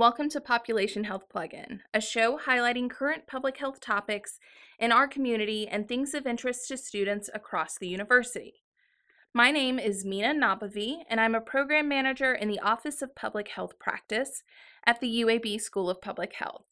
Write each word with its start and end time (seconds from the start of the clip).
welcome 0.00 0.30
to 0.30 0.40
Population 0.40 1.04
Health 1.04 1.26
Plugin, 1.28 1.80
a 1.92 2.00
show 2.00 2.38
highlighting 2.38 2.88
current 2.88 3.26
public 3.26 3.58
health 3.58 3.80
topics 3.80 4.40
in 4.78 4.92
our 4.92 5.06
community 5.06 5.68
and 5.68 5.86
things 5.86 6.14
of 6.14 6.26
interest 6.26 6.68
to 6.68 6.78
students 6.78 7.28
across 7.34 7.76
the 7.76 7.86
university. 7.86 8.62
My 9.34 9.50
name 9.50 9.78
is 9.78 10.06
Mina 10.06 10.32
Nabavi, 10.32 11.02
and 11.10 11.20
I'm 11.20 11.34
a 11.34 11.40
program 11.42 11.86
manager 11.86 12.32
in 12.32 12.48
the 12.48 12.60
Office 12.60 13.02
of 13.02 13.14
Public 13.14 13.48
Health 13.48 13.78
Practice 13.78 14.42
at 14.86 15.02
the 15.02 15.20
UAB 15.20 15.60
School 15.60 15.90
of 15.90 16.00
Public 16.00 16.32
Health. 16.32 16.64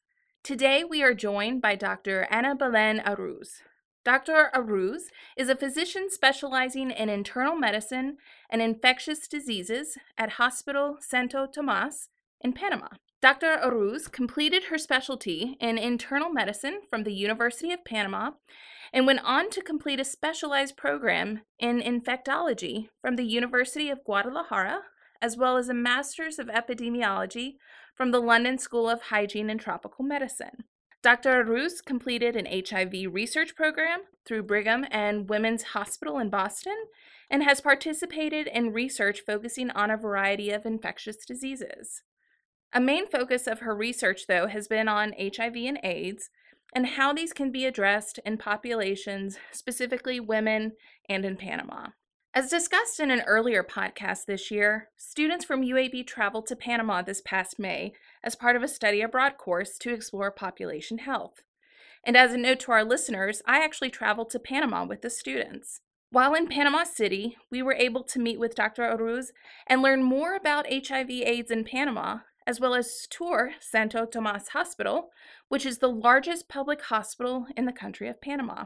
Today, 0.42 0.82
we 0.82 1.02
are 1.02 1.12
joined 1.12 1.60
by 1.60 1.74
Dr. 1.74 2.26
Ana 2.30 2.54
Belen 2.54 2.98
Arauz. 3.00 3.60
Dr. 4.06 4.50
Arauz 4.54 5.10
is 5.36 5.50
a 5.50 5.54
physician 5.54 6.08
specializing 6.08 6.90
in 6.90 7.10
internal 7.10 7.56
medicine 7.56 8.16
and 8.48 8.62
infectious 8.62 9.28
diseases 9.28 9.98
at 10.16 10.30
Hospital 10.30 10.96
Santo 11.02 11.46
Tomas 11.46 12.08
in 12.40 12.54
Panama. 12.54 12.88
Dr. 13.20 13.56
Arauz 13.56 14.10
completed 14.10 14.64
her 14.64 14.78
specialty 14.78 15.56
in 15.60 15.76
internal 15.76 16.30
medicine 16.30 16.82
from 16.88 17.02
the 17.02 17.12
University 17.12 17.72
of 17.72 17.84
Panama 17.84 18.30
and 18.92 19.06
went 19.06 19.20
on 19.24 19.50
to 19.50 19.60
complete 19.60 19.98
a 19.98 20.04
specialized 20.04 20.76
program 20.76 21.40
in 21.58 21.80
infectology 21.80 22.90
from 23.02 23.16
the 23.16 23.24
University 23.24 23.90
of 23.90 24.04
Guadalajara, 24.04 24.82
as 25.20 25.36
well 25.36 25.56
as 25.56 25.68
a 25.68 25.74
master's 25.74 26.38
of 26.38 26.46
epidemiology 26.46 27.56
from 27.96 28.12
the 28.12 28.20
London 28.20 28.56
School 28.56 28.88
of 28.88 29.02
Hygiene 29.02 29.50
and 29.50 29.60
Tropical 29.60 30.04
Medicine. 30.04 30.64
Dr. 31.02 31.44
Arauz 31.44 31.84
completed 31.84 32.36
an 32.36 32.46
HIV 32.46 33.12
research 33.12 33.56
program 33.56 34.00
through 34.24 34.44
Brigham 34.44 34.86
and 34.92 35.28
Women's 35.28 35.62
Hospital 35.64 36.20
in 36.20 36.30
Boston 36.30 36.76
and 37.28 37.42
has 37.42 37.60
participated 37.60 38.46
in 38.46 38.72
research 38.72 39.22
focusing 39.26 39.70
on 39.70 39.90
a 39.90 39.96
variety 39.96 40.50
of 40.50 40.64
infectious 40.64 41.24
diseases. 41.26 42.02
A 42.72 42.80
main 42.80 43.08
focus 43.08 43.46
of 43.46 43.60
her 43.60 43.74
research, 43.74 44.26
though, 44.26 44.46
has 44.46 44.68
been 44.68 44.88
on 44.88 45.14
HIV 45.18 45.56
and 45.56 45.78
AIDS 45.82 46.28
and 46.74 46.86
how 46.86 47.14
these 47.14 47.32
can 47.32 47.50
be 47.50 47.64
addressed 47.64 48.20
in 48.26 48.36
populations, 48.36 49.38
specifically 49.52 50.20
women 50.20 50.72
and 51.08 51.24
in 51.24 51.36
Panama. 51.36 51.88
As 52.34 52.50
discussed 52.50 53.00
in 53.00 53.10
an 53.10 53.22
earlier 53.22 53.64
podcast 53.64 54.26
this 54.26 54.50
year, 54.50 54.90
students 54.96 55.46
from 55.46 55.62
UAB 55.62 56.06
traveled 56.06 56.46
to 56.48 56.56
Panama 56.56 57.00
this 57.00 57.22
past 57.24 57.58
May 57.58 57.94
as 58.22 58.34
part 58.34 58.54
of 58.54 58.62
a 58.62 58.68
study 58.68 59.00
abroad 59.00 59.38
course 59.38 59.78
to 59.78 59.94
explore 59.94 60.30
population 60.30 60.98
health. 60.98 61.42
And 62.04 62.18
as 62.18 62.34
a 62.34 62.38
note 62.38 62.60
to 62.60 62.72
our 62.72 62.84
listeners, 62.84 63.40
I 63.46 63.64
actually 63.64 63.90
traveled 63.90 64.28
to 64.30 64.38
Panama 64.38 64.84
with 64.84 65.00
the 65.00 65.10
students. 65.10 65.80
While 66.10 66.34
in 66.34 66.48
Panama 66.48 66.84
City, 66.84 67.36
we 67.50 67.62
were 67.62 67.74
able 67.74 68.04
to 68.04 68.20
meet 68.20 68.38
with 68.38 68.54
Dr. 68.54 68.82
Arauz 68.82 69.28
and 69.66 69.82
learn 69.82 70.02
more 70.02 70.36
about 70.36 70.66
HIV/AIDS 70.70 71.50
in 71.50 71.64
Panama 71.64 72.18
as 72.48 72.58
well 72.58 72.74
as 72.74 73.06
tour 73.10 73.52
Santo 73.60 74.06
Tomas 74.06 74.48
Hospital, 74.48 75.10
which 75.48 75.66
is 75.66 75.78
the 75.78 75.90
largest 75.90 76.48
public 76.48 76.80
hospital 76.80 77.46
in 77.58 77.66
the 77.66 77.72
country 77.72 78.08
of 78.08 78.22
Panama. 78.22 78.64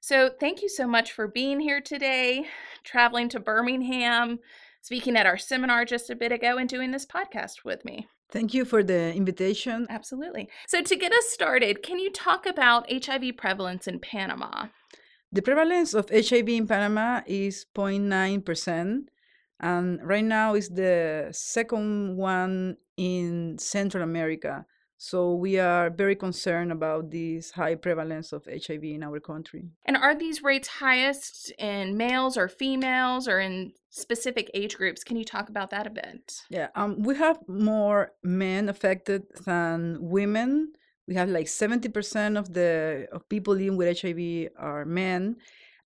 So, 0.00 0.30
thank 0.40 0.62
you 0.62 0.68
so 0.68 0.86
much 0.86 1.12
for 1.12 1.28
being 1.28 1.60
here 1.60 1.82
today, 1.82 2.46
traveling 2.84 3.28
to 3.30 3.40
Birmingham, 3.40 4.38
speaking 4.80 5.14
at 5.14 5.26
our 5.26 5.36
seminar 5.36 5.84
just 5.84 6.08
a 6.08 6.16
bit 6.16 6.32
ago, 6.32 6.56
and 6.56 6.68
doing 6.68 6.90
this 6.90 7.04
podcast 7.04 7.64
with 7.64 7.84
me. 7.84 8.08
Thank 8.30 8.54
you 8.54 8.64
for 8.64 8.82
the 8.82 9.12
invitation. 9.14 9.86
Absolutely. 9.90 10.48
So, 10.66 10.80
to 10.82 10.96
get 10.96 11.12
us 11.12 11.28
started, 11.28 11.82
can 11.82 11.98
you 11.98 12.10
talk 12.10 12.46
about 12.46 12.90
HIV 12.90 13.36
prevalence 13.36 13.86
in 13.86 13.98
Panama? 13.98 14.68
The 15.32 15.42
prevalence 15.42 15.92
of 15.92 16.08
HIV 16.08 16.48
in 16.48 16.66
Panama 16.66 17.20
is 17.26 17.66
0.9%, 17.76 19.00
and 19.60 20.00
right 20.02 20.24
now 20.24 20.54
is 20.54 20.70
the 20.70 21.28
second 21.32 22.16
one 22.16 22.78
in 22.98 23.56
Central 23.58 24.02
America. 24.02 24.66
So 25.00 25.32
we 25.34 25.60
are 25.60 25.90
very 25.90 26.16
concerned 26.16 26.72
about 26.72 27.12
this 27.12 27.52
high 27.52 27.76
prevalence 27.76 28.32
of 28.32 28.44
HIV 28.46 28.82
in 28.82 29.04
our 29.04 29.20
country. 29.20 29.70
And 29.86 29.96
are 29.96 30.14
these 30.14 30.42
rates 30.42 30.66
highest 30.66 31.52
in 31.56 31.96
males 31.96 32.36
or 32.36 32.48
females 32.48 33.28
or 33.28 33.38
in 33.38 33.72
specific 33.90 34.50
age 34.54 34.76
groups? 34.76 35.04
Can 35.04 35.16
you 35.16 35.24
talk 35.24 35.48
about 35.48 35.70
that 35.70 35.86
a 35.86 35.90
bit? 35.90 36.42
Yeah, 36.50 36.68
um, 36.74 37.00
we 37.00 37.14
have 37.14 37.38
more 37.46 38.10
men 38.24 38.68
affected 38.68 39.22
than 39.44 39.98
women. 40.00 40.72
We 41.06 41.14
have 41.14 41.28
like 41.28 41.46
70% 41.46 42.36
of 42.36 42.52
the 42.52 43.06
of 43.12 43.28
people 43.28 43.54
living 43.54 43.76
with 43.76 44.00
HIV 44.00 44.48
are 44.58 44.84
men. 44.84 45.36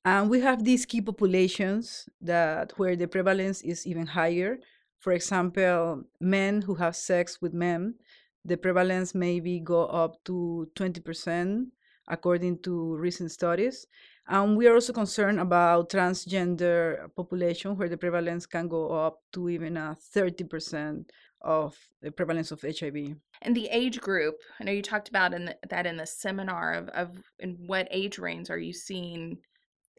And 0.06 0.30
we 0.30 0.40
have 0.40 0.64
these 0.64 0.86
key 0.86 1.02
populations 1.02 2.08
that 2.22 2.72
where 2.78 2.96
the 2.96 3.06
prevalence 3.06 3.60
is 3.60 3.86
even 3.86 4.06
higher. 4.06 4.58
For 5.02 5.12
example, 5.12 6.04
men 6.20 6.62
who 6.62 6.76
have 6.76 6.94
sex 6.94 7.42
with 7.42 7.52
men, 7.52 7.96
the 8.44 8.56
prevalence 8.56 9.16
maybe 9.16 9.58
go 9.58 9.86
up 9.86 10.22
to 10.26 10.70
20% 10.76 11.66
according 12.06 12.60
to 12.60 12.94
recent 12.94 13.32
studies. 13.32 13.88
And 14.28 14.56
we 14.56 14.68
are 14.68 14.74
also 14.74 14.92
concerned 14.92 15.40
about 15.40 15.90
transgender 15.90 17.12
population 17.16 17.76
where 17.76 17.88
the 17.88 17.96
prevalence 17.96 18.46
can 18.46 18.68
go 18.68 18.92
up 18.92 19.18
to 19.32 19.48
even 19.48 19.76
a 19.76 19.96
30% 20.14 21.06
of 21.40 21.76
the 22.00 22.12
prevalence 22.12 22.52
of 22.52 22.62
HIV. 22.62 23.16
And 23.42 23.56
the 23.56 23.66
age 23.72 24.00
group, 24.00 24.36
I 24.60 24.64
know 24.64 24.70
you 24.70 24.82
talked 24.82 25.08
about 25.08 25.34
in 25.34 25.46
the, 25.46 25.56
that 25.68 25.84
in 25.84 25.96
the 25.96 26.06
seminar 26.06 26.74
of, 26.74 26.88
of 26.90 27.10
in 27.40 27.58
what 27.66 27.88
age 27.90 28.18
range 28.18 28.50
are 28.50 28.58
you 28.58 28.72
seeing 28.72 29.38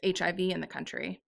HIV 0.02 0.40
in 0.40 0.62
the 0.62 0.68
country? 0.68 1.22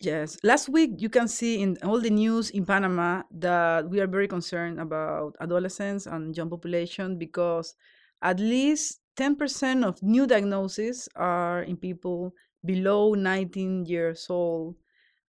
Yes. 0.00 0.38
Last 0.42 0.68
week, 0.70 0.92
you 0.96 1.10
can 1.10 1.28
see 1.28 1.60
in 1.60 1.76
all 1.82 2.00
the 2.00 2.08
news 2.10 2.50
in 2.50 2.64
Panama 2.64 3.22
that 3.32 3.88
we 3.90 4.00
are 4.00 4.06
very 4.06 4.28
concerned 4.28 4.80
about 4.80 5.36
adolescents 5.40 6.06
and 6.06 6.34
young 6.34 6.48
population 6.48 7.18
because 7.18 7.74
at 8.22 8.40
least 8.40 9.00
10% 9.16 9.84
of 9.84 10.02
new 10.02 10.26
diagnoses 10.26 11.06
are 11.16 11.62
in 11.64 11.76
people 11.76 12.32
below 12.64 13.12
19 13.12 13.84
years 13.84 14.26
old. 14.30 14.76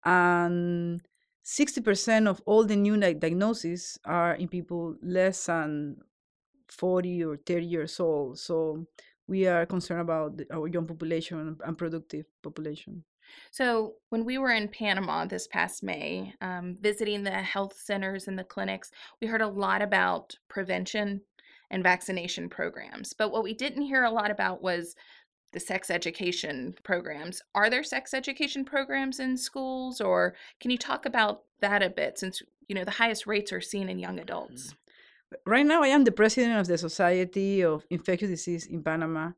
And 0.04 1.02
60% 1.44 2.28
of 2.28 2.42
all 2.46 2.66
the 2.66 2.76
new 2.76 2.98
diagnoses 2.98 3.98
are 4.06 4.36
in 4.36 4.50
people 4.50 4.96
less 5.02 5.46
than 5.46 5.98
40 6.70 7.24
or 7.24 7.38
30 7.38 7.66
years 7.66 8.00
old. 8.00 8.40
So 8.40 8.86
we 9.28 9.48
are 9.48 9.66
concerned 9.66 10.02
about 10.02 10.42
our 10.52 10.68
young 10.68 10.86
population 10.86 11.58
and 11.64 11.78
productive 11.78 12.26
population. 12.42 13.04
So, 13.52 13.96
when 14.10 14.24
we 14.24 14.38
were 14.38 14.52
in 14.52 14.70
Panama 14.70 15.26
this 15.26 15.48
past 15.48 15.84
May, 15.84 16.34
um, 16.40 16.78
visiting 16.80 17.24
the 17.24 17.32
health 17.32 17.78
centers 17.78 18.28
and 18.28 18.40
the 18.40 18.44
clinics, 18.44 18.92
we 19.22 19.28
heard 19.28 19.42
a 19.42 19.48
lot 19.48 19.82
about 19.82 20.36
prevention 20.48 21.22
and 21.70 21.84
vaccination 21.84 22.48
programs. 22.50 23.14
But 23.14 23.32
what 23.32 23.44
we 23.44 23.54
didn't 23.54 23.82
hear 23.82 24.06
a 24.06 24.12
lot 24.12 24.32
about 24.32 24.62
was 24.62 24.96
the 25.52 25.60
sex 25.60 25.90
education 25.90 26.76
programs. 26.84 27.42
Are 27.56 27.70
there 27.70 27.84
sex 27.84 28.14
education 28.14 28.64
programs 28.64 29.20
in 29.20 29.38
schools, 29.38 30.00
or 30.00 30.36
can 30.60 30.72
you 30.72 30.78
talk 30.78 31.06
about 31.06 31.44
that 31.60 31.84
a 31.84 31.90
bit 31.90 32.18
since 32.18 32.42
you 32.68 32.76
know 32.76 32.84
the 32.84 32.92
highest 32.92 33.28
rates 33.28 33.52
are 33.52 33.62
seen 33.62 33.90
in 33.90 34.00
young 34.00 34.20
adults? 34.20 34.74
Right 35.46 35.66
now, 35.66 35.84
I 35.84 35.88
am 35.88 36.04
the 36.04 36.12
president 36.12 36.60
of 36.60 36.68
the 36.68 36.78
Society 36.78 37.62
of 37.62 37.86
Infectious 37.90 38.30
Disease 38.30 38.66
in 38.68 38.84
Panama 38.84 39.32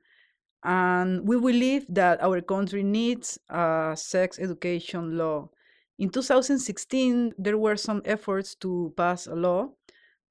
and 0.64 1.28
we 1.28 1.40
believe 1.40 1.86
that 1.90 2.22
our 2.22 2.42
country 2.42 2.84
needs 2.84 3.40
a 3.50 3.94
sex 3.96 4.40
education 4.40 5.18
law. 5.18 5.50
In 5.98 6.10
2016, 6.10 7.34
there 7.38 7.58
were 7.58 7.76
some 7.78 8.02
efforts 8.06 8.56
to 8.56 8.94
pass 8.98 9.28
a 9.28 9.36
law, 9.36 9.70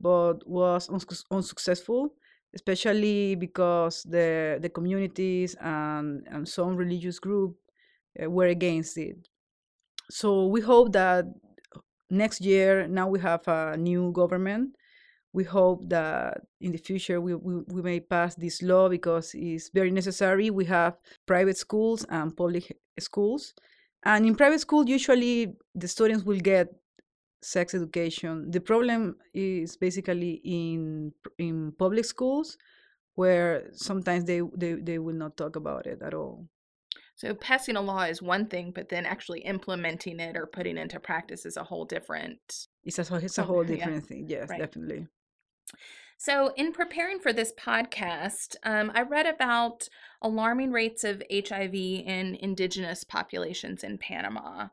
but 0.00 0.46
was 0.46 0.88
unsuccessful, 1.30 2.14
especially 2.54 3.34
because 3.34 4.02
the, 4.04 4.58
the 4.60 4.68
communities 4.68 5.56
and, 5.60 6.26
and 6.30 6.46
some 6.48 6.76
religious 6.76 7.18
group 7.18 7.56
uh, 8.22 8.30
were 8.30 8.46
against 8.46 8.98
it. 8.98 9.28
So 10.10 10.46
we 10.46 10.60
hope 10.60 10.92
that 10.92 11.26
next 12.10 12.40
year, 12.40 12.86
now 12.86 13.08
we 13.08 13.20
have 13.20 13.46
a 13.48 13.76
new 13.76 14.12
government, 14.12 14.76
we 15.38 15.44
hope 15.44 15.88
that 15.88 16.40
in 16.60 16.72
the 16.72 16.82
future 16.88 17.20
we, 17.20 17.32
we, 17.36 17.54
we 17.68 17.80
may 17.80 18.00
pass 18.00 18.34
this 18.34 18.60
law 18.60 18.88
because 18.88 19.26
it's 19.34 19.68
very 19.68 19.92
necessary. 19.92 20.50
We 20.50 20.64
have 20.64 20.94
private 21.26 21.56
schools 21.56 22.04
and 22.08 22.36
public 22.36 22.76
schools. 22.98 23.54
And 24.04 24.26
in 24.26 24.34
private 24.34 24.60
school, 24.60 24.84
usually 24.88 25.54
the 25.76 25.86
students 25.86 26.24
will 26.24 26.40
get 26.40 26.66
sex 27.40 27.72
education. 27.72 28.50
The 28.50 28.60
problem 28.60 29.14
is 29.32 29.76
basically 29.76 30.40
in 30.44 31.12
in 31.38 31.72
public 31.78 32.04
schools 32.04 32.58
where 33.14 33.70
sometimes 33.72 34.24
they, 34.24 34.40
they, 34.56 34.72
they 34.88 34.98
will 34.98 35.18
not 35.24 35.36
talk 35.36 35.54
about 35.54 35.86
it 35.86 36.02
at 36.02 36.14
all. 36.14 36.48
So 37.14 37.34
passing 37.34 37.76
a 37.76 37.80
law 37.80 38.02
is 38.02 38.22
one 38.22 38.46
thing, 38.46 38.72
but 38.72 38.88
then 38.88 39.04
actually 39.04 39.40
implementing 39.40 40.18
it 40.20 40.36
or 40.36 40.46
putting 40.46 40.78
into 40.78 41.00
practice 41.00 41.44
is 41.44 41.56
a 41.56 41.64
whole 41.64 41.84
different. 41.84 42.38
It's 42.84 42.98
a, 42.98 43.16
it's 43.16 43.38
a 43.38 43.42
whole 43.42 43.64
different 43.72 44.02
yeah. 44.02 44.08
thing. 44.08 44.26
Yes, 44.28 44.48
right. 44.48 44.60
definitely. 44.60 45.06
So, 46.20 46.52
in 46.56 46.72
preparing 46.72 47.20
for 47.20 47.32
this 47.32 47.52
podcast, 47.52 48.56
um, 48.64 48.90
I 48.92 49.02
read 49.02 49.26
about 49.26 49.88
alarming 50.20 50.72
rates 50.72 51.04
of 51.04 51.22
HIV 51.32 51.74
in 51.74 52.36
indigenous 52.40 53.04
populations 53.04 53.84
in 53.84 53.98
Panama. 53.98 54.68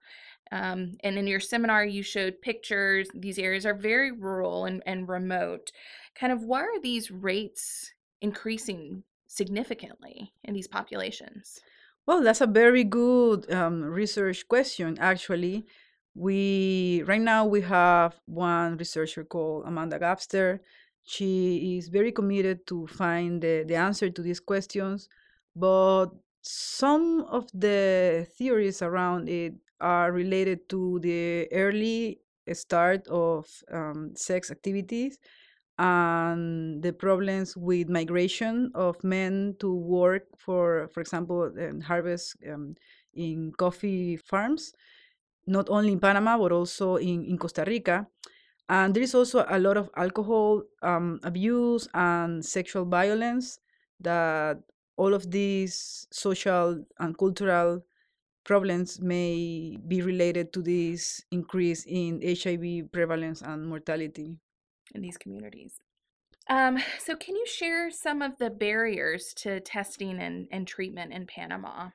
Um, 0.52 0.98
and 1.04 1.18
in 1.18 1.28
your 1.28 1.40
seminar, 1.40 1.86
you 1.86 2.02
showed 2.02 2.42
pictures. 2.42 3.10
These 3.14 3.38
areas 3.38 3.66
are 3.66 3.74
very 3.74 4.12
rural 4.12 4.66
and, 4.66 4.82
and 4.86 5.08
remote. 5.08 5.72
kind 6.16 6.34
of 6.34 6.44
why 6.44 6.62
are 6.62 6.80
these 6.82 7.12
rates 7.12 7.92
increasing 8.22 9.04
significantly 9.28 10.34
in 10.44 10.54
these 10.54 10.68
populations? 10.68 11.60
Well, 12.06 12.22
that's 12.24 12.42
a 12.42 12.48
very 12.48 12.84
good 12.84 13.52
um, 13.52 13.84
research 13.84 14.48
question. 14.48 14.98
Actually, 15.00 15.66
we 16.14 17.04
right 17.06 17.22
now 17.22 17.46
we 17.46 17.62
have 17.62 18.16
one 18.26 18.78
researcher 18.78 19.24
called 19.24 19.66
Amanda 19.66 20.00
Gabster. 20.00 20.60
She 21.06 21.78
is 21.78 21.90
very 21.90 22.12
committed 22.12 22.66
to 22.68 22.88
find 22.88 23.42
the, 23.42 23.64
the 23.68 23.76
answer 23.76 24.10
to 24.10 24.22
these 24.22 24.40
questions, 24.40 25.08
but 25.56 26.08
some 26.42 27.22
of 27.30 27.50
the 27.54 28.28
theories 28.38 28.82
around 28.82 29.30
it 29.30 29.54
are 29.80 30.12
related 30.12 30.68
to 30.70 31.00
the 31.00 31.48
early 31.52 32.22
start 32.54 33.08
of 33.08 33.48
um, 33.72 34.14
sex 34.16 34.52
activities 34.52 35.20
and 35.78 36.82
the 36.82 36.94
problems 36.94 37.58
with 37.58 37.90
migration 37.90 38.72
of 38.76 39.04
men 39.04 39.56
to 39.60 39.74
work 39.76 40.24
for 40.38 40.88
for 40.94 41.02
example 41.02 41.52
harvest 41.84 42.38
um, 42.50 42.76
in 43.14 43.52
coffee 43.58 44.16
farms 44.16 44.72
not 45.48 45.70
only 45.70 45.92
in 45.92 46.00
panama 46.00 46.38
but 46.38 46.52
also 46.52 46.96
in, 46.96 47.26
in 47.26 47.38
costa 47.38 47.64
rica 47.68 48.08
and 48.70 48.94
there 48.94 49.04
is 49.04 49.14
also 49.14 49.46
a 49.50 49.60
lot 49.60 49.78
of 49.78 49.90
alcohol 49.96 50.64
um, 50.82 51.20
abuse 51.24 51.88
and 51.94 52.44
sexual 52.44 52.86
violence 52.86 53.60
that 54.00 54.58
all 54.98 55.14
of 55.14 55.30
these 55.30 56.08
social 56.12 56.84
and 57.00 57.18
cultural 57.18 57.84
problems 58.44 59.02
may 59.02 59.78
be 59.88 60.02
related 60.02 60.54
to 60.54 60.62
this 60.62 61.22
increase 61.32 61.84
in 61.88 62.22
hiv 62.22 62.92
prevalence 62.92 63.42
and 63.42 63.68
mortality 63.68 64.40
in 64.94 65.02
these 65.02 65.18
communities. 65.18 65.80
Um, 66.48 66.78
so, 67.00 67.16
can 67.16 67.36
you 67.36 67.46
share 67.48 67.90
some 67.90 68.22
of 68.22 68.38
the 68.38 68.52
barriers 68.52 69.34
to 69.38 69.60
testing 69.62 70.20
and, 70.20 70.48
and 70.52 70.68
treatment 70.68 71.12
in 71.12 71.26
Panama? 71.26 71.90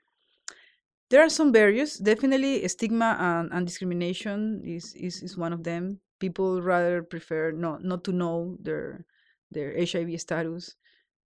There 1.09 1.23
are 1.23 1.29
some 1.29 1.53
barriers. 1.53 1.97
Definitely, 1.97 2.67
stigma 2.67 3.17
and, 3.19 3.53
and 3.53 3.67
discrimination 3.67 4.63
is, 4.65 4.95
is, 4.95 5.23
is 5.23 5.37
one 5.37 5.53
of 5.53 5.63
them. 5.63 6.01
People 6.21 6.63
rather 6.63 7.03
prefer 7.03 7.51
not, 7.51 7.83
not 7.85 8.05
to 8.05 8.13
know 8.13 8.57
their 8.61 9.07
their 9.51 9.75
HIV 9.85 10.21
status, 10.21 10.77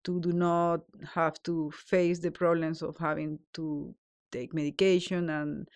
to 0.05 0.21
do 0.21 0.33
not 0.33 0.81
have 1.15 1.43
to 1.43 1.71
face 1.73 2.21
the 2.21 2.31
problems 2.31 2.83
of 2.83 2.97
having 2.99 3.39
to 3.55 3.95
take 4.33 4.55
medication 4.55 5.31
and 5.31 5.69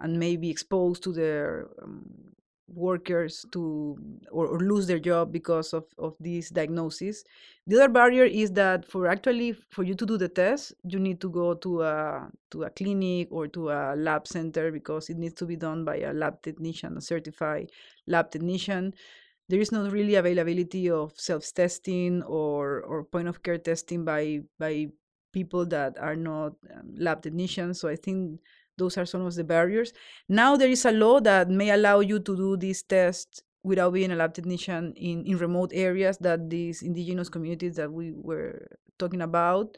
and 0.00 0.18
maybe 0.20 0.50
exposed 0.50 1.02
to 1.04 1.12
their 1.12 1.68
um, 1.82 2.34
workers 2.68 3.44
to 3.52 3.96
or, 4.30 4.46
or, 4.46 4.60
lose 4.60 4.86
their 4.86 4.98
job 4.98 5.32
because 5.32 5.72
of, 5.72 5.84
of 5.98 6.14
this 6.18 6.50
diagnosis. 6.50 7.24
The 7.66 7.76
other 7.76 7.88
barrier 7.88 8.24
is 8.24 8.50
that 8.52 8.84
for 8.84 9.06
actually 9.06 9.52
for 9.70 9.84
you 9.84 9.94
to 9.94 10.06
do 10.06 10.16
the 10.16 10.28
test, 10.28 10.74
you 10.84 10.98
need 10.98 11.20
to 11.20 11.30
go 11.30 11.54
to 11.54 11.82
a 11.82 12.28
to 12.50 12.64
a 12.64 12.70
clinic 12.70 13.28
or 13.30 13.46
to 13.48 13.70
a 13.70 13.94
lab 13.96 14.26
center 14.26 14.72
because 14.72 15.08
it 15.10 15.16
needs 15.16 15.34
to 15.34 15.46
be 15.46 15.56
done 15.56 15.84
by 15.84 15.98
a 15.98 16.12
lab 16.12 16.42
technician, 16.42 16.96
a 16.96 17.00
certified 17.00 17.70
lab 18.06 18.30
technician. 18.30 18.92
There 19.48 19.60
is 19.60 19.70
not 19.70 19.92
really 19.92 20.16
availability 20.16 20.90
of 20.90 21.12
self-testing 21.16 22.24
or, 22.24 22.80
or 22.82 23.04
point 23.04 23.28
of 23.28 23.44
care 23.44 23.58
testing 23.58 24.04
by 24.04 24.40
by 24.58 24.88
people 25.32 25.66
that 25.66 25.98
are 25.98 26.16
not 26.16 26.54
um, 26.74 26.94
lab 26.96 27.22
technicians. 27.22 27.78
So 27.78 27.88
I 27.88 27.96
think 27.96 28.40
those 28.78 28.96
are 28.98 29.06
some 29.06 29.24
of 29.24 29.34
the 29.34 29.44
barriers. 29.44 29.92
Now 30.28 30.56
there 30.56 30.68
is 30.68 30.84
a 30.84 30.92
law 30.92 31.20
that 31.20 31.48
may 31.48 31.70
allow 31.70 32.00
you 32.00 32.18
to 32.20 32.36
do 32.36 32.56
these 32.56 32.82
tests 32.82 33.42
without 33.62 33.92
being 33.92 34.12
a 34.12 34.16
lab 34.16 34.32
technician 34.32 34.92
in, 34.96 35.24
in 35.26 35.38
remote 35.38 35.72
areas 35.74 36.18
that 36.18 36.48
these 36.48 36.82
indigenous 36.82 37.28
communities 37.28 37.76
that 37.76 37.92
we 37.92 38.12
were 38.14 38.68
talking 38.98 39.22
about. 39.22 39.76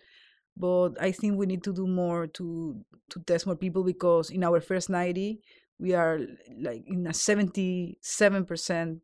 But 0.56 1.00
I 1.00 1.12
think 1.12 1.39
we 1.39 1.47
need 1.47 1.62
to 1.65 1.73
do 1.73 1.87
more 1.87 2.27
to 2.27 2.85
to 3.11 3.21
test 3.21 3.47
more 3.47 3.56
people 3.56 3.85
because 3.85 4.31
in 4.31 4.45
our 4.45 4.61
first 4.61 4.91
90 4.91 5.41
we 5.79 5.95
are 5.95 6.19
like 6.61 6.83
in 6.87 7.06
a 7.06 7.15
77 7.15 8.45
percent 8.45 8.99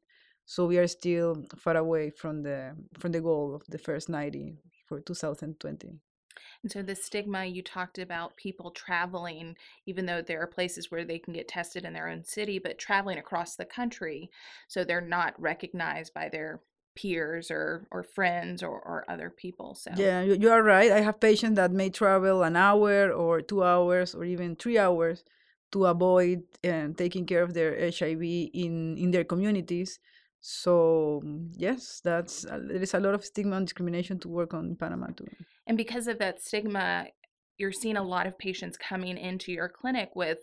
so 0.45 0.67
we 0.67 0.77
are 0.79 0.87
still 0.89 1.37
far 1.57 1.77
away 1.77 2.11
from 2.11 2.43
the 2.43 2.77
from 2.99 3.13
the 3.13 3.21
goal 3.21 3.55
of 3.55 3.63
the 3.69 3.79
first 3.79 4.09
90 4.09 4.57
for 4.87 5.01
2020 5.01 5.95
and 6.63 6.71
so 6.71 6.83
the 6.83 6.95
stigma 6.95 7.45
you 7.45 7.63
talked 7.63 7.99
about 7.99 8.37
people 8.37 8.71
traveling, 8.71 9.57
even 9.87 10.07
though 10.07 10.23
there 10.23 10.43
are 10.43 10.47
places 10.47 10.91
where 10.91 11.05
they 11.05 11.19
can 11.19 11.35
get 11.35 11.49
tested 11.49 11.85
in 11.85 11.93
their 11.93 12.09
own 12.09 12.25
city, 12.25 12.59
but 12.59 12.79
traveling 12.79 13.19
across 13.19 13.57
the 13.57 13.65
country, 13.65 14.31
so 14.69 14.85
they're 14.85 15.01
not 15.01 15.41
recognized 15.41 16.15
by 16.15 16.29
their 16.29 16.61
peers 16.97 17.51
or 17.51 17.87
or 17.91 18.03
friends 18.03 18.63
or, 18.63 18.71
or 18.71 19.05
other 19.09 19.29
people 19.29 19.75
so 19.75 19.91
yeah 19.97 20.23
you 20.23 20.49
are 20.49 20.63
right 20.63 20.93
i 20.93 21.01
have 21.01 21.19
patients 21.19 21.57
that 21.57 21.73
may 21.73 21.91
travel 21.91 22.45
an 22.45 22.55
hour 22.55 23.11
or 23.11 23.41
two 23.41 23.65
hours 23.65 24.15
or 24.15 24.25
even 24.25 24.55
three 24.55 24.79
hours 24.79 25.25
to 25.73 25.87
avoid 25.87 26.45
uh, 26.65 26.87
taking 26.97 27.27
care 27.27 27.43
of 27.43 27.53
their 27.53 27.91
hiv 27.91 28.23
in 28.23 28.97
in 28.97 29.11
their 29.11 29.25
communities 29.25 29.99
so 30.47 31.23
yes 31.53 32.03
that's 32.05 32.45
uh, 32.45 32.61
there 32.63 32.83
is 32.83 32.93
a 32.93 33.01
lot 33.01 33.15
of 33.15 33.25
stigma 33.25 33.57
and 33.57 33.67
discrimination 33.67 34.19
to 34.19 34.29
work 34.29 34.53
on 34.53 34.67
in 34.67 34.77
panama 34.77 35.07
too. 35.07 35.27
And 35.67 35.75
because 35.75 36.07
of 36.07 36.19
that 36.19 36.43
stigma 36.43 37.07
you're 37.57 37.73
seeing 37.73 37.97
a 37.97 38.03
lot 38.03 38.27
of 38.27 38.37
patients 38.39 38.77
coming 38.77 39.17
into 39.17 39.53
your 39.53 39.71
clinic 39.71 40.11
with 40.15 40.41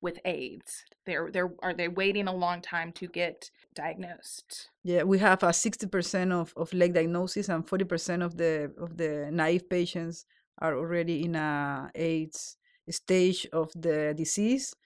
with 0.00 0.20
aids. 0.24 0.84
They're 1.04 1.32
they're 1.32 1.52
are 1.64 1.74
they 1.74 1.88
waiting 1.88 2.28
a 2.28 2.32
long 2.32 2.60
time 2.62 2.92
to 2.92 3.08
get 3.08 3.50
diagnosed? 3.74 4.68
Yeah 4.84 5.02
we 5.02 5.18
have 5.18 5.42
a 5.42 5.48
60% 5.48 6.30
of, 6.30 6.52
of 6.56 6.72
late 6.72 6.92
diagnosis 6.92 7.48
and 7.48 7.66
40% 7.66 8.24
of 8.24 8.36
the 8.36 8.72
of 8.78 8.96
the 8.96 9.30
naive 9.32 9.68
patients 9.68 10.26
are 10.60 10.76
already 10.78 11.24
in 11.24 11.34
a 11.34 11.90
aids 11.96 12.56
stage 12.88 13.48
of 13.52 13.72
the 13.74 14.14
disease 14.16 14.76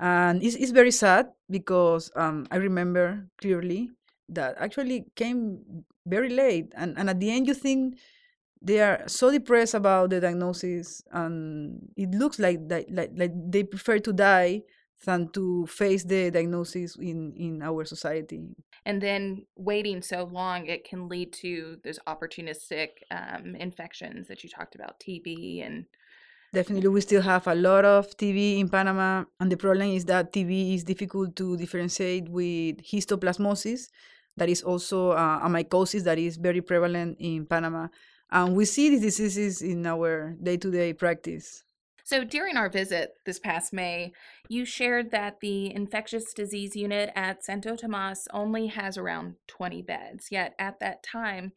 and 0.00 0.42
it's, 0.42 0.56
it's 0.56 0.72
very 0.72 0.90
sad 0.90 1.28
because 1.48 2.10
um, 2.16 2.46
i 2.50 2.56
remember 2.56 3.28
clearly 3.40 3.90
that 4.30 4.56
actually 4.58 5.04
came 5.16 5.84
very 6.06 6.30
late. 6.30 6.72
And, 6.76 6.98
and 6.98 7.10
at 7.10 7.20
the 7.20 7.30
end 7.30 7.46
you 7.46 7.54
think 7.54 7.98
they 8.62 8.80
are 8.80 9.02
so 9.06 9.30
depressed 9.30 9.74
about 9.74 10.10
the 10.10 10.20
diagnosis 10.20 11.02
and 11.12 11.88
it 11.96 12.10
looks 12.10 12.38
like 12.38 12.68
that 12.68 12.90
like, 12.90 13.10
like 13.14 13.32
they 13.34 13.62
prefer 13.62 13.98
to 13.98 14.12
die 14.12 14.62
than 15.06 15.30
to 15.32 15.66
face 15.66 16.04
the 16.04 16.30
diagnosis 16.30 16.96
in 16.96 17.32
in 17.36 17.62
our 17.62 17.86
society. 17.86 18.42
And 18.84 19.00
then 19.00 19.46
waiting 19.56 20.02
so 20.02 20.24
long 20.24 20.66
it 20.66 20.84
can 20.84 21.08
lead 21.08 21.32
to 21.34 21.78
those 21.82 21.98
opportunistic 22.06 22.88
um, 23.10 23.56
infections 23.56 24.28
that 24.28 24.44
you 24.44 24.50
talked 24.50 24.74
about 24.74 25.00
tb 25.00 25.64
and 25.64 25.86
Definitely, 26.52 26.88
we 26.88 27.00
still 27.00 27.22
have 27.22 27.46
a 27.46 27.54
lot 27.54 27.84
of 27.84 28.16
TB 28.16 28.58
in 28.58 28.68
Panama, 28.68 29.24
and 29.38 29.52
the 29.52 29.56
problem 29.56 29.90
is 29.90 30.04
that 30.06 30.32
TB 30.32 30.74
is 30.74 30.82
difficult 30.82 31.36
to 31.36 31.56
differentiate 31.56 32.28
with 32.28 32.78
histoplasmosis. 32.78 33.88
That 34.36 34.48
is 34.48 34.62
also 34.62 35.12
uh, 35.12 35.40
a 35.44 35.48
mycosis 35.48 36.02
that 36.04 36.18
is 36.18 36.36
very 36.36 36.60
prevalent 36.60 37.18
in 37.20 37.46
Panama, 37.46 37.86
and 38.32 38.56
we 38.56 38.64
see 38.64 38.90
these 38.90 39.02
diseases 39.02 39.62
in 39.62 39.86
our 39.86 40.34
day-to-day 40.42 40.94
practice. 40.94 41.62
So, 42.02 42.24
during 42.24 42.56
our 42.56 42.68
visit 42.68 43.12
this 43.24 43.38
past 43.38 43.72
May, 43.72 44.12
you 44.48 44.64
shared 44.64 45.12
that 45.12 45.38
the 45.38 45.72
infectious 45.72 46.32
disease 46.34 46.74
unit 46.74 47.12
at 47.14 47.44
Santo 47.44 47.76
Tomas 47.76 48.26
only 48.32 48.66
has 48.66 48.98
around 48.98 49.36
20 49.46 49.82
beds, 49.82 50.32
yet 50.32 50.56
at 50.58 50.80
that 50.80 51.04
time, 51.04 51.52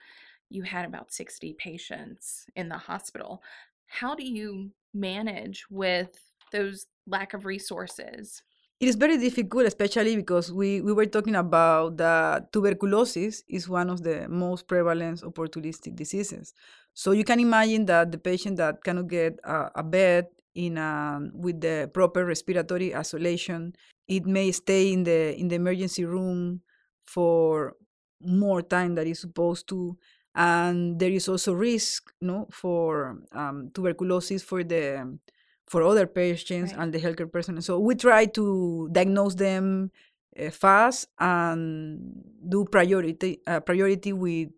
you 0.52 0.62
had 0.62 0.86
about 0.86 1.12
60 1.12 1.54
patients 1.54 2.46
in 2.56 2.70
the 2.70 2.78
hospital. 2.78 3.42
How 3.88 4.14
do 4.14 4.24
you 4.24 4.70
manage 4.94 5.66
with 5.70 6.10
those 6.52 6.86
lack 7.08 7.34
of 7.34 7.46
resources? 7.46 8.44
It 8.80 8.90
is 8.90 8.96
very 8.96 9.18
difficult, 9.18 9.66
especially 9.66 10.16
because 10.16 10.52
we, 10.52 10.82
we 10.82 10.92
were 10.92 11.06
talking 11.06 11.36
about 11.36 11.98
that 11.98 12.52
tuberculosis 12.52 13.44
is 13.48 13.70
one 13.70 13.90
of 13.90 14.04
the 14.04 14.28
most 14.28 14.68
prevalent 14.68 15.22
opportunistic 15.22 15.96
diseases. 15.96 16.54
So 16.94 17.12
you 17.12 17.24
can 17.24 17.40
imagine 17.40 17.86
that 17.86 18.12
the 18.12 18.18
patient 18.18 18.58
that 18.58 18.84
cannot 18.84 19.08
get 19.08 19.40
a, 19.44 19.72
a 19.76 19.84
bed 19.84 20.28
in 20.54 20.78
a, 20.78 21.20
with 21.34 21.62
the 21.62 21.90
proper 21.94 22.26
respiratory 22.26 22.96
isolation, 22.96 23.74
it 24.08 24.26
may 24.26 24.52
stay 24.52 24.92
in 24.92 25.04
the 25.04 25.34
in 25.40 25.48
the 25.48 25.56
emergency 25.56 26.06
room 26.06 26.62
for 27.08 27.76
more 28.22 28.62
time 28.62 28.96
than 28.96 29.08
it's 29.08 29.22
supposed 29.22 29.68
to 29.70 29.98
and 30.36 31.00
there 31.00 31.12
is 31.12 31.28
also 31.28 31.54
risk 31.54 32.12
no? 32.22 32.48
for 32.52 33.20
um, 33.34 33.70
tuberculosis 33.74 34.42
for 34.42 34.64
the 34.64 35.18
for 35.66 35.84
other 35.84 36.08
patients 36.08 36.74
right. 36.74 36.82
and 36.82 36.94
the 36.94 37.00
healthcare 37.00 37.32
personnel. 37.32 37.62
So 37.62 37.80
we 37.80 37.96
try 37.96 38.26
to 38.26 38.90
diagnose 38.92 39.36
them 39.36 39.92
uh, 40.40 40.50
fast 40.50 41.08
and 41.20 42.24
do 42.48 42.66
priority 42.66 43.40
uh, 43.48 43.60
priority 43.60 44.14
with 44.14 44.50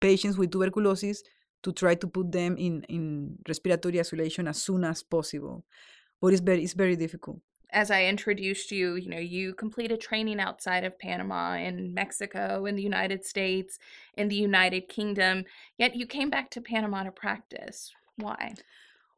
patients 0.00 0.36
with 0.36 0.50
tuberculosis 0.50 1.22
to 1.62 1.72
try 1.72 1.94
to 1.94 2.06
put 2.06 2.30
them 2.30 2.56
in 2.56 2.82
in 2.88 3.38
respiratory 3.48 4.00
isolation 4.00 4.48
as 4.48 4.60
soon 4.62 4.84
as 4.84 5.02
possible. 5.02 5.64
But 6.20 6.32
it's 6.32 6.42
very 6.42 6.62
it's 6.64 6.74
very 6.74 6.96
difficult 6.96 7.40
as 7.74 7.90
I 7.90 8.04
introduced 8.04 8.70
you, 8.70 8.94
you 8.94 9.10
know, 9.10 9.18
you 9.18 9.52
completed 9.52 10.00
training 10.00 10.40
outside 10.40 10.84
of 10.84 10.98
Panama, 10.98 11.56
in 11.56 11.92
Mexico, 11.92 12.64
in 12.66 12.76
the 12.76 12.82
United 12.82 13.24
States, 13.24 13.78
in 14.16 14.28
the 14.28 14.36
United 14.36 14.88
Kingdom, 14.88 15.44
yet 15.76 15.96
you 15.96 16.06
came 16.06 16.30
back 16.30 16.50
to 16.50 16.60
Panama 16.60 17.02
to 17.02 17.10
practice. 17.10 17.92
Why? 18.16 18.54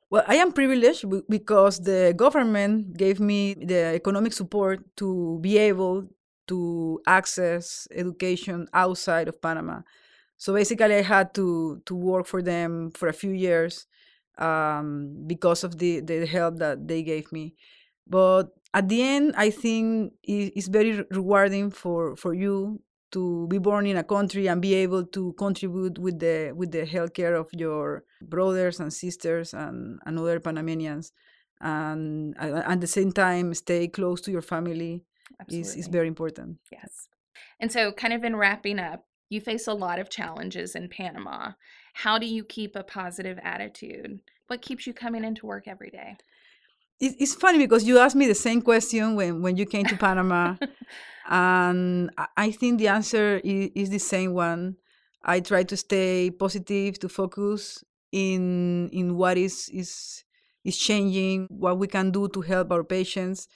Well, 0.08 0.24
I 0.26 0.36
am 0.36 0.52
privileged 0.52 1.04
because 1.28 1.80
the 1.80 2.14
government 2.16 2.96
gave 2.96 3.20
me 3.20 3.54
the 3.54 3.94
economic 3.94 4.32
support 4.32 4.80
to 4.96 5.38
be 5.42 5.58
able 5.58 6.08
to 6.48 7.00
access 7.06 7.86
education 7.90 8.68
outside 8.72 9.28
of 9.28 9.42
Panama. 9.42 9.80
So 10.38 10.54
basically, 10.54 10.94
I 10.94 11.02
had 11.02 11.34
to 11.34 11.82
to 11.86 11.94
work 11.94 12.26
for 12.26 12.40
them 12.40 12.92
for 12.92 13.08
a 13.08 13.12
few 13.12 13.32
years 13.32 13.86
um, 14.38 15.24
because 15.26 15.64
of 15.64 15.78
the 15.78 16.00
the 16.00 16.24
help 16.26 16.58
that 16.58 16.86
they 16.86 17.02
gave 17.02 17.32
me. 17.32 17.54
But 18.06 18.50
at 18.72 18.88
the 18.88 19.02
end, 19.02 19.34
I 19.36 19.50
think 19.50 20.12
it's 20.22 20.68
very 20.68 21.04
rewarding 21.10 21.70
for 21.70 22.16
for 22.16 22.34
you 22.34 22.80
to 23.12 23.46
be 23.48 23.58
born 23.58 23.86
in 23.86 23.96
a 23.96 24.04
country 24.04 24.48
and 24.48 24.60
be 24.60 24.74
able 24.74 25.04
to 25.04 25.32
contribute 25.34 25.98
with 25.98 26.18
the 26.18 26.52
with 26.54 26.72
the 26.72 26.82
healthcare 26.82 27.38
of 27.38 27.48
your 27.52 28.04
brothers 28.20 28.80
and 28.80 28.92
sisters 28.92 29.54
and, 29.54 29.98
and 30.04 30.18
other 30.18 30.40
Panamanians, 30.40 31.12
and 31.60 32.36
at 32.38 32.80
the 32.80 32.86
same 32.86 33.12
time 33.12 33.54
stay 33.54 33.88
close 33.88 34.20
to 34.22 34.30
your 34.30 34.42
family 34.42 35.02
is 35.48 35.76
is 35.76 35.88
very 35.88 36.08
important. 36.08 36.58
Yes, 36.70 37.08
and 37.60 37.72
so 37.72 37.92
kind 37.92 38.12
of 38.12 38.24
in 38.24 38.36
wrapping 38.36 38.78
up, 38.78 39.06
you 39.30 39.40
face 39.40 39.66
a 39.66 39.72
lot 39.72 39.98
of 39.98 40.10
challenges 40.10 40.74
in 40.74 40.88
Panama. 40.88 41.52
How 41.94 42.18
do 42.18 42.26
you 42.26 42.44
keep 42.44 42.76
a 42.76 42.82
positive 42.82 43.38
attitude? 43.42 44.20
What 44.48 44.62
keeps 44.62 44.86
you 44.86 44.92
coming 44.92 45.24
into 45.24 45.46
work 45.46 45.66
every 45.66 45.90
day? 45.90 46.16
It's 46.98 47.34
funny 47.34 47.58
because 47.58 47.84
you 47.84 47.98
asked 47.98 48.16
me 48.16 48.26
the 48.26 48.34
same 48.34 48.62
question 48.62 49.16
when, 49.16 49.42
when 49.42 49.56
you 49.56 49.66
came 49.66 49.84
to 49.86 49.96
Panama, 49.98 50.56
and 51.28 52.10
I 52.36 52.50
think 52.52 52.78
the 52.78 52.88
answer 52.88 53.40
is, 53.44 53.70
is 53.74 53.90
the 53.90 53.98
same 53.98 54.32
one. 54.32 54.76
I 55.22 55.40
try 55.40 55.64
to 55.64 55.76
stay 55.76 56.30
positive, 56.30 56.98
to 57.00 57.08
focus 57.08 57.84
in 58.12 58.88
in 58.92 59.16
what 59.16 59.36
is 59.36 59.68
is 59.74 60.24
is 60.64 60.78
changing, 60.78 61.48
what 61.50 61.78
we 61.78 61.86
can 61.86 62.10
do 62.10 62.28
to 62.28 62.40
help 62.40 62.72
our 62.72 62.84
patients, 62.84 63.48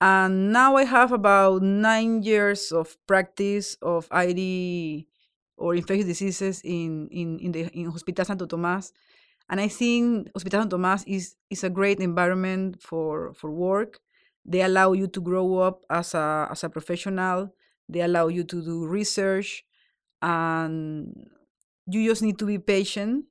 and 0.00 0.52
now 0.52 0.76
I 0.76 0.84
have 0.84 1.12
about 1.12 1.62
nine 1.62 2.22
years 2.22 2.72
of 2.72 2.96
practice 3.06 3.76
of 3.80 4.08
ID 4.10 5.08
or 5.56 5.74
infectious 5.74 6.06
diseases 6.06 6.60
in, 6.64 7.08
in, 7.08 7.38
in 7.38 7.52
the 7.52 7.60
in 7.72 7.90
Hospital 7.90 8.24
Santo 8.24 8.46
Tomas. 8.46 8.92
And 9.48 9.60
I 9.60 9.68
think 9.68 10.28
Hospital 10.34 10.62
Santo 10.62 10.76
Tomas 10.76 11.04
is, 11.06 11.36
is 11.50 11.62
a 11.62 11.70
great 11.70 12.00
environment 12.00 12.82
for, 12.82 13.32
for 13.34 13.50
work. 13.50 14.00
They 14.44 14.62
allow 14.62 14.92
you 14.92 15.06
to 15.08 15.20
grow 15.20 15.58
up 15.58 15.82
as 15.90 16.14
a, 16.14 16.48
as 16.50 16.64
a 16.64 16.68
professional. 16.68 17.54
They 17.88 18.00
allow 18.00 18.28
you 18.28 18.44
to 18.44 18.62
do 18.62 18.86
research. 18.86 19.64
And 20.22 21.28
you 21.86 22.08
just 22.08 22.22
need 22.22 22.38
to 22.38 22.46
be 22.46 22.58
patient 22.58 23.26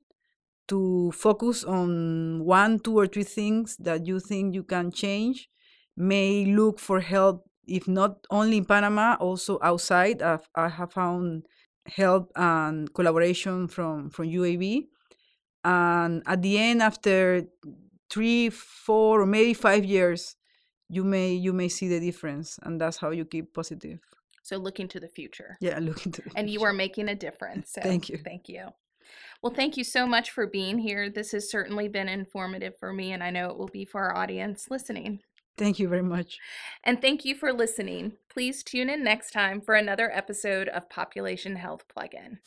to 0.68 1.12
focus 1.12 1.64
on 1.64 2.44
one, 2.44 2.78
two, 2.80 2.98
or 2.98 3.06
three 3.06 3.24
things 3.24 3.76
that 3.78 4.06
you 4.06 4.18
think 4.18 4.54
you 4.54 4.62
can 4.62 4.90
change 4.90 5.48
may 5.96 6.44
look 6.44 6.78
for 6.78 7.00
help, 7.00 7.48
if 7.66 7.88
not 7.88 8.26
only 8.30 8.58
in 8.58 8.64
Panama, 8.64 9.16
also 9.20 9.58
outside. 9.62 10.22
I've, 10.22 10.48
I 10.54 10.68
have 10.68 10.92
found 10.92 11.46
help 11.86 12.32
and 12.36 12.92
collaboration 12.92 13.68
from, 13.68 14.10
from 14.10 14.26
UAB. 14.26 14.86
And 15.66 16.22
at 16.26 16.42
the 16.42 16.58
end, 16.58 16.80
after 16.80 17.44
three, 18.08 18.50
four, 18.50 19.22
or 19.22 19.26
maybe 19.26 19.52
five 19.52 19.84
years, 19.84 20.36
you 20.88 21.02
may 21.02 21.32
you 21.32 21.52
may 21.52 21.68
see 21.68 21.88
the 21.88 21.98
difference, 21.98 22.58
and 22.62 22.80
that's 22.80 22.98
how 22.98 23.10
you 23.10 23.24
keep 23.24 23.52
positive. 23.52 23.98
So 24.44 24.58
looking 24.58 24.86
to 24.88 25.00
the 25.00 25.08
future. 25.08 25.58
Yeah, 25.60 25.78
looking 25.82 26.12
to. 26.12 26.22
and 26.36 26.48
you 26.48 26.62
are 26.62 26.72
making 26.72 27.08
a 27.08 27.16
difference. 27.16 27.72
So 27.72 27.80
thank 27.80 28.08
you. 28.08 28.18
Thank 28.18 28.48
you. 28.48 28.68
Well, 29.42 29.52
thank 29.52 29.76
you 29.76 29.82
so 29.82 30.06
much 30.06 30.30
for 30.30 30.46
being 30.46 30.78
here. 30.78 31.10
This 31.10 31.32
has 31.32 31.50
certainly 31.50 31.88
been 31.88 32.08
informative 32.08 32.74
for 32.78 32.92
me, 32.92 33.12
and 33.12 33.22
I 33.22 33.30
know 33.30 33.50
it 33.50 33.58
will 33.58 33.68
be 33.68 33.84
for 33.84 34.02
our 34.02 34.16
audience 34.16 34.68
listening. 34.70 35.20
Thank 35.58 35.80
you 35.80 35.88
very 35.88 36.02
much. 36.02 36.38
And 36.84 37.00
thank 37.00 37.24
you 37.24 37.34
for 37.34 37.52
listening. 37.52 38.12
Please 38.28 38.62
tune 38.62 38.88
in 38.88 39.02
next 39.02 39.32
time 39.32 39.60
for 39.60 39.74
another 39.74 40.10
episode 40.14 40.68
of 40.68 40.88
Population 40.90 41.56
Health 41.56 41.84
Plugin. 41.88 42.38